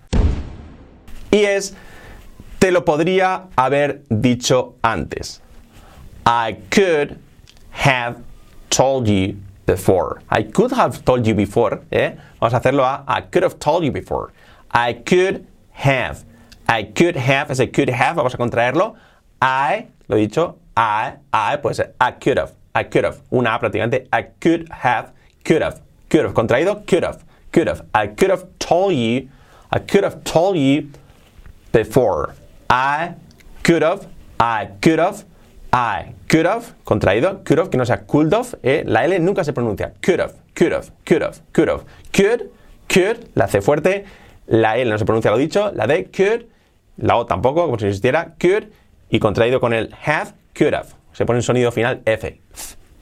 Y 1.31 1.43
es, 1.43 1.75
te 2.59 2.71
lo 2.71 2.83
podría 2.85 3.47
haber 3.55 4.03
dicho 4.09 4.75
antes. 4.81 5.41
I 6.25 6.57
could 6.69 7.19
have 7.71 8.21
told 8.69 9.07
you 9.07 9.37
before. 9.65 10.21
I 10.29 10.43
could 10.43 10.71
have 10.71 11.03
told 11.05 11.25
you 11.25 11.35
before. 11.35 11.81
¿eh? 11.91 12.17
Vamos 12.39 12.53
a 12.53 12.59
hacerlo 12.59 12.83
a 12.83 13.03
I 13.07 13.21
could 13.21 13.43
have 13.43 13.59
told 13.59 13.83
you 13.83 13.91
before. 13.91 14.31
I 14.71 14.93
could 14.93 15.45
have. 15.71 16.23
I 16.67 16.83
could 16.83 17.15
have, 17.15 17.49
ese 17.49 17.71
could 17.71 17.89
have, 17.89 18.17
vamos 18.17 18.33
a 18.33 18.37
contraerlo. 18.37 18.97
I, 19.41 19.87
lo 20.09 20.17
he 20.17 20.27
dicho, 20.27 20.55
I, 20.75 21.13
I, 21.31 21.57
puede 21.57 21.75
ser 21.75 21.93
I 22.01 22.11
could 22.11 22.37
have. 22.37 22.53
I 22.75 22.83
could 22.83 23.05
have. 23.05 23.21
Una 23.31 23.55
A 23.55 23.59
prácticamente. 23.59 24.07
I 24.11 24.23
could 24.23 24.67
have, 24.69 25.13
could 25.43 25.61
have. 25.61 25.81
Could 26.09 26.25
have. 26.25 26.33
Contraído, 26.33 26.85
could 26.85 27.03
have. 27.03 27.23
Could 27.51 27.67
have. 27.67 27.85
I 27.93 28.07
could 28.07 28.29
have 28.29 28.45
told 28.59 28.93
you, 28.93 29.29
I 29.71 29.79
could 29.79 30.03
have 30.03 30.23
told 30.23 30.57
you 30.57 30.91
before. 31.71 32.35
I 32.69 33.15
could 33.63 33.81
have, 33.81 34.07
I 34.39 34.69
could 34.81 34.99
have, 34.99 35.25
I 35.71 36.13
could 36.27 36.45
have, 36.45 36.75
contraído, 36.85 37.43
could 37.43 37.59
have, 37.59 37.69
que 37.69 37.77
no 37.77 37.85
sea 37.85 37.93
could 38.07 38.33
have, 38.33 38.55
eh, 38.63 38.83
la 38.85 39.03
L 39.03 39.19
nunca 39.19 39.43
se 39.43 39.53
pronuncia. 39.53 39.93
Could 40.01 40.19
have, 40.19 40.35
could 40.53 40.71
have, 40.73 40.91
could 41.05 41.21
have, 41.21 41.41
could 41.53 41.69
have. 41.69 41.85
Could, 42.11 42.51
could, 42.87 43.29
la 43.35 43.47
C 43.47 43.61
fuerte, 43.61 44.05
la 44.47 44.77
L 44.77 44.89
no 44.89 44.97
se 44.97 45.05
pronuncia 45.05 45.31
lo 45.31 45.37
dicho, 45.37 45.71
la 45.73 45.87
D, 45.87 46.09
could, 46.11 46.47
la 46.97 47.17
O 47.17 47.25
tampoco, 47.25 47.65
como 47.65 47.77
si 47.77 47.85
no 47.85 47.89
existiera, 47.89 48.35
could, 48.39 48.71
y 49.09 49.19
contraído 49.19 49.59
con 49.59 49.73
el 49.73 49.93
have, 50.05 50.33
could 50.53 50.73
have. 50.73 50.89
Se 51.13 51.25
pone 51.25 51.39
un 51.39 51.43
sonido 51.43 51.71
final 51.71 52.01
F. 52.05 52.41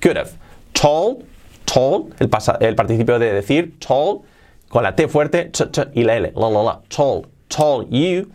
Could 0.01 0.17
have. 0.17 0.31
Told, 0.73 1.25
told, 1.65 2.13
el, 2.19 2.29
el 2.61 2.75
participio 2.75 3.19
de 3.19 3.33
decir, 3.33 3.79
told, 3.79 4.21
con 4.69 4.83
la 4.83 4.95
T 4.95 5.07
fuerte, 5.07 5.51
ch, 5.51 5.71
ch, 5.71 5.87
y 5.93 6.03
la 6.03 6.17
L, 6.17 6.31
la, 6.35 6.49
la, 6.49 6.61
la, 6.61 6.81
told, 6.89 7.27
told 7.49 7.89
you 7.89 8.31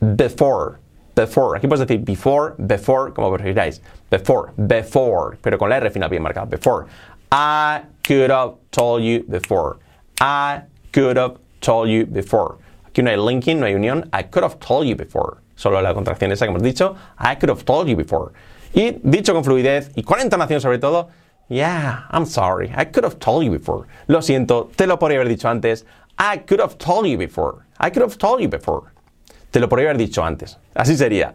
before, 0.00 0.78
before. 1.14 1.56
Aquí 1.56 1.68
puedes 1.68 1.86
decir 1.86 2.04
before, 2.04 2.54
before, 2.58 3.12
como 3.12 3.30
prefiráis. 3.30 3.80
Before, 4.10 4.52
before, 4.56 5.36
pero 5.42 5.58
con 5.58 5.70
la 5.70 5.76
R 5.76 5.90
final 5.90 6.08
bien 6.08 6.22
marcada. 6.22 6.48
Before. 6.48 6.86
I 7.30 7.82
could 8.02 8.30
have 8.30 8.54
told 8.70 9.02
you 9.02 9.24
before. 9.28 9.78
I 10.20 10.62
could 10.92 11.16
have 11.16 11.38
told 11.60 11.88
you 11.88 12.06
before. 12.06 12.58
Aquí 12.86 13.02
no 13.02 13.10
hay 13.10 13.16
linking, 13.16 13.60
no 13.60 13.66
hay 13.66 13.74
unión. 13.74 14.08
I 14.12 14.22
could 14.22 14.42
have 14.42 14.58
told 14.60 14.86
you 14.86 14.96
before. 14.96 15.38
Solo 15.56 15.80
la 15.82 15.92
contracción 15.92 16.32
esa 16.32 16.46
que 16.46 16.52
hemos 16.52 16.62
dicho. 16.62 16.96
I 17.18 17.34
could 17.34 17.50
have 17.50 17.64
told 17.64 17.88
you 17.88 17.96
before. 17.96 18.32
Y 18.72 19.00
dicho 19.02 19.34
con 19.34 19.44
fluidez 19.44 19.90
y 19.96 20.02
con 20.02 20.20
entonación 20.20 20.60
sobre 20.60 20.78
todo. 20.78 21.08
Yeah, 21.48 22.04
I'm 22.10 22.26
sorry. 22.26 22.72
I 22.76 22.84
could 22.84 23.04
have 23.04 23.18
told 23.18 23.44
you 23.44 23.50
before. 23.50 23.86
Lo 24.06 24.20
siento, 24.20 24.70
te 24.76 24.86
lo 24.86 24.98
podría 24.98 25.18
haber 25.18 25.28
dicho 25.28 25.48
antes. 25.48 25.84
I 26.18 26.38
could 26.38 26.60
have 26.60 26.76
told 26.78 27.06
you 27.06 27.16
before. 27.16 27.64
I 27.78 27.90
could 27.90 28.02
have 28.02 28.18
told 28.18 28.40
you 28.40 28.48
before. 28.48 28.92
Te 29.50 29.60
lo 29.60 29.68
podría 29.68 29.90
haber 29.90 29.98
dicho 29.98 30.24
antes. 30.24 30.58
Así 30.74 30.96
sería. 30.96 31.34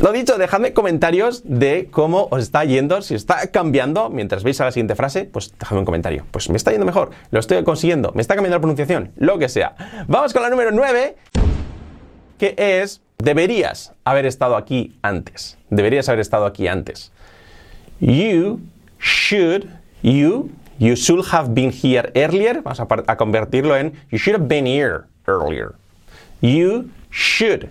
Lo 0.00 0.12
dicho, 0.12 0.38
dejadme 0.38 0.72
comentarios 0.72 1.42
de 1.44 1.88
cómo 1.90 2.28
os 2.30 2.42
está 2.42 2.64
yendo, 2.64 3.02
si 3.02 3.14
está 3.14 3.48
cambiando 3.48 4.10
mientras 4.10 4.44
veis 4.44 4.60
a 4.60 4.64
la 4.64 4.72
siguiente 4.72 4.94
frase, 4.94 5.24
pues 5.24 5.52
dejadme 5.58 5.80
un 5.80 5.84
comentario. 5.84 6.24
Pues 6.30 6.48
me 6.50 6.56
está 6.56 6.70
yendo 6.70 6.86
mejor, 6.86 7.10
lo 7.30 7.40
estoy 7.40 7.62
consiguiendo, 7.64 8.12
me 8.14 8.22
está 8.22 8.34
cambiando 8.34 8.56
la 8.56 8.60
pronunciación, 8.60 9.10
lo 9.16 9.38
que 9.38 9.48
sea. 9.48 9.74
Vamos 10.06 10.32
con 10.32 10.42
la 10.42 10.50
número 10.50 10.70
9, 10.70 11.16
que 12.38 12.54
es 12.56 13.00
deberías 13.18 13.92
haber 14.04 14.26
estado 14.26 14.56
aquí 14.56 14.96
antes. 15.02 15.58
Deberías 15.70 16.08
haber 16.08 16.20
estado 16.20 16.46
aquí 16.46 16.68
antes. 16.68 17.10
You 18.00 18.60
should, 19.00 19.66
you, 20.02 20.50
you 20.78 20.94
should 20.94 21.26
have 21.32 21.54
been 21.54 21.72
here 21.72 22.12
earlier. 22.14 22.62
Vamos 22.62 22.78
a, 22.78 22.86
a 23.06 23.16
convertirlo 23.16 23.76
en 23.76 23.92
you 24.10 24.18
should 24.18 24.38
have 24.38 24.48
been 24.48 24.66
here 24.66 25.04
earlier. 25.26 25.74
You 26.40 26.90
should. 27.12 27.70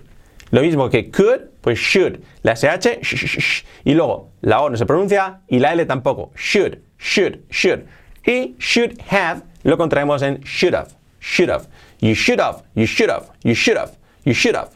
Lo 0.51 0.61
mismo 0.61 0.89
que 0.89 1.09
could, 1.09 1.49
pues 1.61 1.79
should. 1.79 2.21
La 2.43 2.55
SH, 2.55 2.99
sh, 3.01 3.39
sh, 3.39 3.65
y 3.83 3.93
luego 3.93 4.31
la 4.41 4.61
O 4.61 4.69
no 4.69 4.77
se 4.77 4.85
pronuncia 4.85 5.41
y 5.47 5.59
la 5.59 5.73
L 5.73 5.85
tampoco. 5.85 6.31
Should, 6.35 6.79
should, 6.97 7.39
should. 7.49 7.85
Y 8.25 8.55
should 8.59 9.01
have 9.09 9.43
lo 9.63 9.77
contraemos 9.77 10.21
en 10.21 10.41
should 10.43 10.73
have, 10.73 10.89
should 11.19 11.49
have. 11.49 11.67
You 11.99 12.15
should 12.15 12.39
have, 12.39 12.63
you 12.75 12.85
should 12.85 13.09
have, 13.09 13.29
you 13.43 13.53
should 13.53 13.77
have, 13.77 13.97
you 14.25 14.33
should 14.33 14.55
have. 14.55 14.71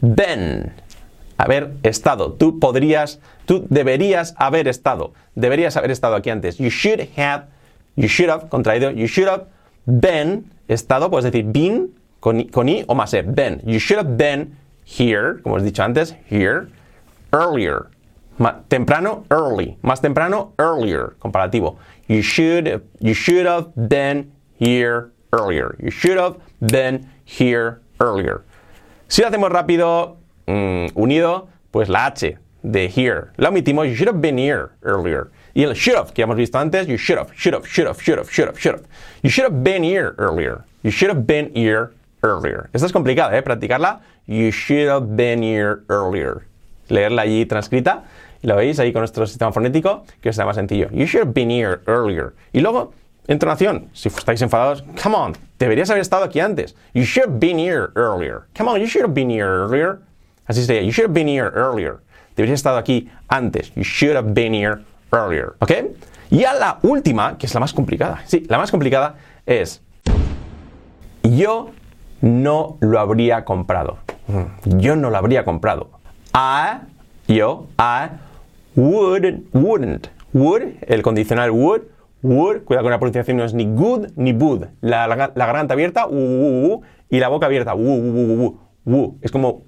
Been. 0.00 0.72
Haber 1.36 1.72
estado. 1.82 2.32
Tú 2.34 2.58
podrías, 2.58 3.20
tú 3.46 3.66
deberías 3.68 4.34
haber 4.36 4.68
estado. 4.68 5.12
Deberías 5.34 5.76
haber 5.76 5.90
estado 5.90 6.16
aquí 6.16 6.30
antes. 6.30 6.58
You 6.58 6.70
should 6.70 7.08
have, 7.16 7.48
you 7.96 8.08
should 8.08 8.30
have, 8.30 8.48
contraído, 8.48 8.90
you 8.90 9.06
should 9.06 9.28
have 9.28 9.46
been, 9.86 10.50
estado, 10.68 11.10
puedes 11.10 11.24
decir 11.24 11.44
been, 11.46 11.94
con, 12.20 12.44
con 12.44 12.68
i 12.68 12.84
o 12.86 12.94
más 12.94 13.12
e, 13.14 13.22
been. 13.22 13.60
You 13.64 13.78
should 13.78 13.98
have 13.98 14.16
been 14.16 14.56
here, 14.84 15.40
como 15.42 15.56
os 15.56 15.62
he 15.62 15.66
dicho 15.66 15.82
antes, 15.82 16.14
here, 16.28 16.68
earlier. 17.32 17.90
Temprano, 18.68 19.24
early. 19.30 19.76
Más 19.82 20.00
temprano, 20.00 20.54
earlier. 20.58 21.16
Comparativo. 21.18 21.76
You 22.08 22.22
should, 22.22 22.82
you 22.98 23.14
should 23.14 23.46
have 23.46 23.72
been 23.76 24.32
here 24.58 25.12
earlier. 25.32 25.76
You 25.78 25.90
should 25.90 26.16
have 26.16 26.38
been 26.60 27.06
here 27.24 27.82
earlier. 28.00 28.44
Si 29.08 29.22
lo 29.22 29.28
hacemos 29.28 29.50
rápido, 29.50 30.16
mm, 30.46 30.92
unido, 30.94 31.48
pues 31.70 31.88
la 31.88 32.06
H 32.06 32.38
de 32.62 32.88
here. 32.88 33.32
La 33.36 33.50
omitimos, 33.50 33.88
you 33.88 33.94
should 33.94 34.08
have 34.08 34.20
been 34.20 34.38
here 34.38 34.72
earlier. 34.82 35.30
Y 35.54 35.62
el 35.62 35.74
should 35.74 35.96
have, 35.96 36.14
que 36.14 36.24
hemos 36.24 36.36
visto 36.36 36.58
antes, 36.58 36.86
you 36.86 36.96
should 36.96 37.18
have, 37.18 37.32
should 37.34 37.54
have, 37.54 37.66
should 37.66 37.86
have, 37.86 38.00
should 38.00 38.18
have, 38.18 38.30
should 38.30 38.46
have, 38.48 38.58
should 38.58 38.74
have. 38.74 38.86
You 39.22 39.30
should 39.30 39.44
have 39.44 39.62
been 39.62 39.82
here 39.82 40.14
earlier. 40.18 40.64
You 40.82 40.90
should 40.90 41.08
have 41.10 41.26
been 41.26 41.52
here 41.54 41.92
earlier. 42.22 42.68
Esta 42.72 42.86
es 42.86 42.92
complicada, 42.92 43.36
¿eh? 43.36 43.42
Practicarla. 43.42 44.00
You 44.26 44.50
should 44.50 44.88
have 44.88 45.16
been 45.16 45.42
here 45.42 45.80
earlier. 45.88 46.46
Leerla 46.88 47.22
allí 47.22 47.46
transcrita 47.46 48.04
y 48.42 48.46
lo 48.46 48.56
veis 48.56 48.78
ahí 48.78 48.92
con 48.92 49.00
nuestro 49.00 49.26
sistema 49.26 49.52
fonético, 49.52 50.04
que 50.20 50.32
será 50.32 50.46
más 50.46 50.56
sencillo. 50.56 50.88
You 50.90 51.06
should 51.06 51.26
have 51.26 51.34
been 51.34 51.50
here 51.50 51.80
earlier. 51.86 52.32
Y 52.52 52.60
luego, 52.60 52.92
entonación. 53.28 53.88
Si 53.92 54.08
estáis 54.08 54.40
enfadados, 54.42 54.82
come 55.02 55.16
on, 55.16 55.32
deberías 55.58 55.90
haber 55.90 56.00
estado 56.00 56.24
aquí 56.24 56.40
antes. 56.40 56.74
You 56.94 57.04
should 57.04 57.28
have 57.28 57.38
been 57.38 57.58
here 57.58 57.90
earlier. 57.96 58.46
Come 58.56 58.70
on, 58.70 58.80
you 58.80 58.86
should 58.86 59.04
have 59.04 59.14
been 59.14 59.30
here 59.30 59.46
earlier. 59.46 60.00
Así 60.46 60.64
sería, 60.64 60.82
you 60.82 60.92
should 60.92 61.08
have 61.08 61.14
been 61.14 61.28
here 61.28 61.50
earlier. 61.54 61.98
Deberías 62.36 62.54
estado 62.54 62.78
aquí 62.78 63.10
antes. 63.28 63.72
You 63.74 63.84
should 63.84 64.16
have 64.16 64.32
been 64.34 64.54
here 64.54 64.80
earlier. 65.12 65.54
¿Ok? 65.60 65.72
Y 66.30 66.44
a 66.44 66.54
la 66.54 66.78
última, 66.82 67.36
que 67.36 67.46
es 67.46 67.54
la 67.54 67.60
más 67.60 67.72
complicada. 67.72 68.22
Sí, 68.26 68.46
la 68.48 68.56
más 68.56 68.70
complicada 68.70 69.16
es 69.46 69.82
yo 71.22 71.70
no 72.20 72.76
lo 72.80 73.00
habría 73.00 73.44
comprado. 73.44 73.98
Yo 74.64 74.96
no 74.96 75.10
lo 75.10 75.16
habría 75.16 75.44
comprado. 75.44 75.90
I, 76.34 76.80
yo, 77.26 77.66
I 77.78 78.10
wouldn't, 78.76 79.46
wouldn't. 79.52 80.08
Would, 80.32 80.62
el 80.86 81.02
condicional 81.02 81.50
would, 81.50 81.82
would, 82.22 82.62
cuidado 82.64 82.84
con 82.84 82.92
la 82.92 82.98
pronunciación, 82.98 83.36
no 83.36 83.44
es 83.44 83.52
ni 83.52 83.64
good 83.64 84.10
ni 84.14 84.32
would. 84.32 84.66
La, 84.80 85.08
la- 85.08 85.32
garganta 85.34 85.74
abierta, 85.74 86.06
uh, 86.06 86.10
uh, 86.12 86.74
uh, 86.74 86.82
y 87.08 87.18
la 87.18 87.26
boca 87.28 87.46
abierta. 87.46 87.74
Es 89.22 89.30
como. 89.32 89.62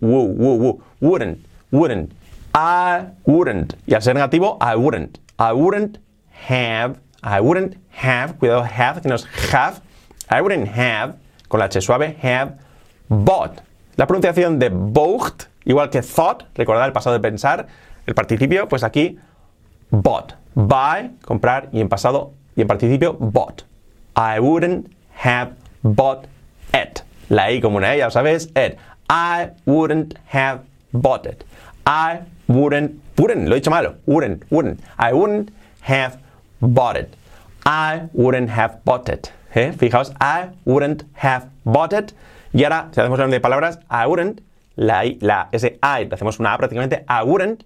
Wouldn't, 1.01 1.39
wouldn't. 1.73 2.13
I 2.55 3.07
wouldn't. 3.27 3.75
Y 3.87 3.95
al 3.95 4.03
ser 4.03 4.15
negativo, 4.15 4.59
I 4.61 4.77
wouldn't. 4.77 5.19
I 5.39 5.53
wouldn't 5.53 5.99
have, 6.49 7.01
I 7.23 7.41
wouldn't 7.41 7.77
have, 8.01 8.35
cuidado, 8.39 8.63
have, 8.63 9.01
que 9.01 9.09
no 9.09 9.17
es 9.17 9.27
have. 9.53 9.81
I 10.31 10.41
wouldn't 10.41 10.69
have, 10.69 11.17
con 11.53 11.59
la 11.59 11.67
H 11.67 11.83
suave, 11.83 12.17
have 12.23 12.55
bought. 13.11 13.61
La 13.97 14.07
pronunciación 14.07 14.59
de 14.59 14.71
bought, 14.71 15.45
igual 15.67 15.91
que 15.91 16.01
thought, 16.01 16.45
recordad 16.55 16.87
el 16.87 16.95
pasado 16.95 17.13
de 17.13 17.21
pensar, 17.21 17.67
el 18.07 18.15
participio, 18.15 18.69
pues 18.69 18.83
aquí 18.83 19.19
bought. 19.91 20.33
Buy, 20.55 21.11
comprar, 21.23 21.69
y 21.71 21.83
en 21.83 21.91
pasado 21.91 22.33
y 22.57 22.63
en 22.63 22.69
participio, 22.69 23.13
bought. 23.19 23.65
I 24.17 24.41
wouldn't 24.41 24.91
have 25.23 25.53
bought 25.83 26.25
it. 26.73 27.03
La 27.29 27.53
I 27.53 27.61
como 27.61 27.77
una 27.77 27.95
E, 27.95 27.99
ya 27.99 28.07
lo 28.07 28.11
sabes, 28.11 28.47
it. 28.57 28.79
I 29.11 29.51
wouldn't 29.67 30.15
have 30.33 30.63
bought 30.93 31.27
it. 31.27 31.45
I 31.85 32.21
wouldn't, 32.49 32.99
wouldn't, 33.19 33.47
lo 33.47 33.57
he 33.57 33.61
dicho 33.61 33.71
malo, 33.71 33.97
wouldn't, 34.07 34.45
wouldn't. 34.51 34.81
I 34.99 35.13
wouldn't 35.13 35.51
have 35.83 36.19
bought 36.63 36.97
it. 36.97 37.15
I 37.67 38.09
wouldn't 38.15 38.49
have 38.49 38.83
bought 38.87 39.11
it. 39.11 39.33
¿Eh? 39.55 39.73
Fijaos, 39.73 40.13
I 40.21 40.51
wouldn't 40.65 41.05
have 41.23 41.47
bought 41.65 41.93
it. 41.93 42.13
Y 42.53 42.65
ahora, 42.65 42.89
si 42.93 43.01
hacemos 43.01 43.19
orden 43.19 43.31
de 43.31 43.41
palabras, 43.41 43.81
I 43.91 44.07
wouldn't, 44.07 44.41
la, 44.77 45.05
I- 45.05 45.19
la 45.21 45.49
ese 45.53 45.79
I, 45.83 46.09
hacemos 46.13 46.39
una 46.41 46.53
A 46.55 46.59
prácticamente, 46.59 47.05
I 47.09 47.23
wouldn't 47.25 47.65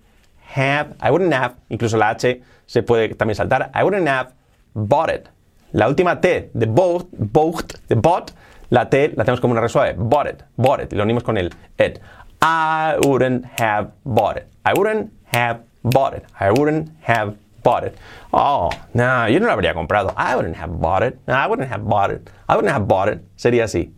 have, 0.56 0.94
I 1.02 1.10
wouldn't 1.10 1.32
have, 1.34 1.54
incluso 1.68 1.96
la 1.96 2.10
H 2.10 2.42
se 2.66 2.82
puede 2.82 3.14
también 3.14 3.36
saltar, 3.36 3.70
I 3.74 3.82
wouldn't 3.82 4.08
have 4.08 4.30
bought 4.74 5.10
it. 5.10 5.28
La 5.72 5.88
última 5.88 6.20
T 6.20 6.50
de 6.54 6.66
bought, 6.66 7.08
bought, 7.12 7.74
de 7.88 7.94
bought, 7.96 8.30
la 8.70 8.88
T 8.88 9.12
la 9.16 9.24
tenemos 9.24 9.40
como 9.40 9.52
una 9.52 9.60
R 9.60 9.68
suave, 9.68 9.94
bought 9.96 10.28
it, 10.28 10.42
bought 10.56 10.82
it, 10.82 10.92
y 10.92 10.96
lo 10.96 11.02
unimos 11.04 11.22
con 11.24 11.36
el 11.36 11.52
it. 11.78 12.00
I 12.42 12.96
wouldn't 13.06 13.44
have 13.60 13.90
bought 14.04 14.36
it. 14.36 14.44
I 14.64 14.72
wouldn't 14.76 15.10
have 15.32 15.60
bought 15.82 16.14
it. 16.16 16.24
I 16.38 16.50
wouldn't 16.50 16.90
have 17.02 17.34
bought 17.66 17.84
it. 17.84 17.98
Oh, 18.32 18.70
no, 18.94 19.26
yo 19.28 19.40
no 19.40 19.46
lo 19.46 19.52
habría 19.52 19.74
comprado. 19.74 20.14
I 20.16 20.36
wouldn't 20.36 20.56
have 20.56 20.80
bought 20.80 21.02
it. 21.02 21.18
No, 21.26 21.34
I 21.34 21.46
wouldn't 21.48 21.68
have 21.68 21.84
bought 21.84 22.12
it. 22.12 22.30
I 22.48 22.54
wouldn't 22.54 22.72
have 22.72 22.86
bought 22.86 23.08
it. 23.08 23.24
Sería 23.36 23.64
así. 23.64 23.90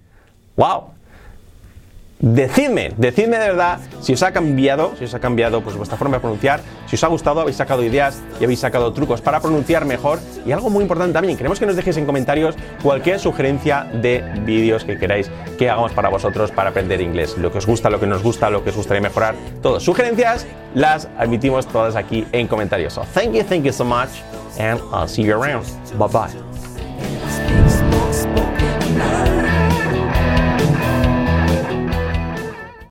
Wow. 0.56 0.94
Decidme, 2.20 2.92
decidme 2.96 3.38
de 3.38 3.48
verdad 3.48 3.78
si 4.00 4.12
os 4.12 4.22
ha 4.24 4.32
cambiado, 4.32 4.92
si 4.98 5.04
os 5.04 5.14
ha 5.14 5.20
cambiado 5.20 5.60
pues, 5.60 5.76
vuestra 5.76 5.96
forma 5.96 6.16
de 6.16 6.20
pronunciar, 6.20 6.60
si 6.86 6.96
os 6.96 7.04
ha 7.04 7.06
gustado, 7.06 7.40
habéis 7.40 7.56
sacado 7.56 7.84
ideas 7.84 8.20
y 8.40 8.44
habéis 8.44 8.58
sacado 8.58 8.92
trucos 8.92 9.20
para 9.20 9.40
pronunciar 9.40 9.84
mejor. 9.84 10.18
Y 10.44 10.50
algo 10.50 10.68
muy 10.68 10.82
importante 10.82 11.12
también, 11.12 11.36
queremos 11.36 11.60
que 11.60 11.66
nos 11.66 11.76
dejéis 11.76 11.96
en 11.96 12.06
comentarios 12.06 12.56
cualquier 12.82 13.20
sugerencia 13.20 13.84
de 13.92 14.24
vídeos 14.44 14.84
que 14.84 14.98
queráis 14.98 15.30
que 15.58 15.70
hagamos 15.70 15.92
para 15.92 16.08
vosotros 16.08 16.50
para 16.50 16.70
aprender 16.70 17.00
inglés. 17.00 17.38
Lo 17.38 17.52
que 17.52 17.58
os 17.58 17.66
gusta, 17.66 17.88
lo 17.88 18.00
que 18.00 18.06
nos 18.06 18.22
gusta, 18.22 18.50
lo 18.50 18.64
que 18.64 18.70
os 18.70 18.76
gustaría 18.76 19.00
mejorar, 19.00 19.36
todas 19.62 19.84
sugerencias 19.84 20.46
las 20.74 21.08
admitimos 21.18 21.66
todas 21.68 21.94
aquí 21.94 22.26
en 22.32 22.48
comentarios. 22.48 22.94
So 22.94 23.04
thank 23.14 23.32
you, 23.32 23.44
thank 23.44 23.64
you 23.64 23.72
so 23.72 23.84
much, 23.84 24.08
and 24.58 24.80
I'll 24.92 25.08
see 25.08 25.22
you 25.22 25.40
around. 25.40 25.66
Bye 25.96 26.08
bye. 26.08 26.47